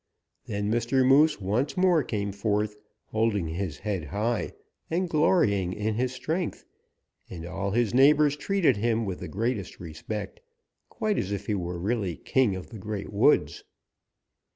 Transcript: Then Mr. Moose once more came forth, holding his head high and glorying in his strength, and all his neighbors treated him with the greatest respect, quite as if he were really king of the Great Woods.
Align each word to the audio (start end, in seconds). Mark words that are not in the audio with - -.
Then 0.47 0.71
Mr. 0.71 1.05
Moose 1.05 1.39
once 1.39 1.77
more 1.77 2.01
came 2.01 2.31
forth, 2.31 2.75
holding 3.11 3.49
his 3.49 3.77
head 3.77 4.05
high 4.05 4.53
and 4.89 5.07
glorying 5.07 5.73
in 5.73 5.93
his 5.93 6.11
strength, 6.11 6.65
and 7.29 7.45
all 7.45 7.69
his 7.69 7.93
neighbors 7.93 8.35
treated 8.35 8.77
him 8.77 9.05
with 9.05 9.19
the 9.19 9.27
greatest 9.27 9.79
respect, 9.79 10.39
quite 10.89 11.19
as 11.19 11.31
if 11.31 11.45
he 11.45 11.53
were 11.53 11.77
really 11.77 12.15
king 12.17 12.55
of 12.55 12.71
the 12.71 12.79
Great 12.79 13.13
Woods. 13.13 13.63